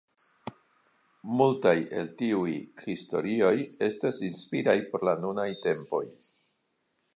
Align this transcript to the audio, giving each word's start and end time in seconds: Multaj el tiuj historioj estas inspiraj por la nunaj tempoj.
Multaj 1.41 1.73
el 1.99 2.09
tiuj 2.21 2.55
historioj 2.87 3.53
estas 3.89 4.19
inspiraj 4.31 4.77
por 4.91 5.09
la 5.11 5.17
nunaj 5.27 5.49
tempoj. 5.69 6.05